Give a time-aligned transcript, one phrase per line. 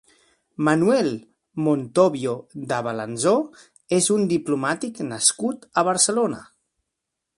[0.67, 1.09] Manuel
[1.67, 2.33] Montobbio
[2.71, 3.35] de Balanzó
[3.99, 6.41] és un diplomàtic nascut a Barcelona.